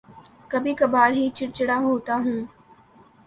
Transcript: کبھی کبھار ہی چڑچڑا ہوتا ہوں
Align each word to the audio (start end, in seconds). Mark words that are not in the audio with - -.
کبھی 0.51 0.73
کبھار 0.79 1.11
ہی 1.11 1.29
چڑچڑا 1.35 1.77
ہوتا 1.79 2.15
ہوں 2.15 2.39